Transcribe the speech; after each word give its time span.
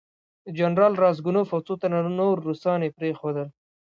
جنرال 0.57 0.93
راسګونوف 1.03 1.47
او 1.55 1.59
څو 1.67 1.73
تنه 1.81 1.99
نور 2.19 2.35
روسان 2.47 2.79
یې 2.85 2.95
پرېښودل. 2.97 3.47